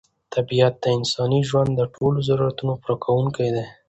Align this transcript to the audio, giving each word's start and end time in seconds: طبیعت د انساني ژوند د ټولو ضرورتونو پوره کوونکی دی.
طبیعت 0.33 0.73
د 0.79 0.85
انساني 0.97 1.41
ژوند 1.49 1.71
د 1.75 1.81
ټولو 1.95 2.17
ضرورتونو 2.29 2.73
پوره 2.81 2.95
کوونکی 3.03 3.47
دی. 3.55 3.65